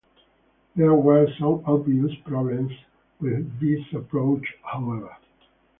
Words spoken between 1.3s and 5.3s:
some obvious problems with this approach, however.